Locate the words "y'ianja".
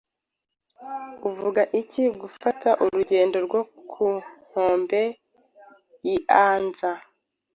6.07-6.91